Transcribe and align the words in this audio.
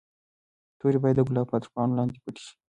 توري 0.79 0.99
باید 1.03 1.17
د 1.19 1.27
ګلاب 1.29 1.47
تر 1.63 1.69
پاڼو 1.73 1.97
لاندې 1.97 2.17
پټې 2.23 2.41
شي. 2.45 2.53